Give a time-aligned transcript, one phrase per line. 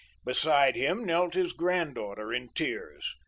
[0.25, 3.15] Beside him knelt his granddaughter in tears.